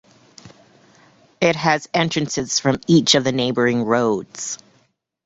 It 1.39 1.55
has 1.57 1.87
entrances 1.93 2.57
from 2.57 2.79
each 2.87 3.13
of 3.13 3.23
the 3.23 3.31
neighbouring 3.31 3.83
roads. 3.85 4.57